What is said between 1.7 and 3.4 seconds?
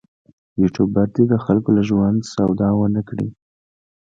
له ژوند سودا ونه کړي.